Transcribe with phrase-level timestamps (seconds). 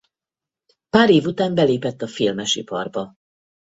[0.89, 3.13] Pár év után belépett a filmes iparba.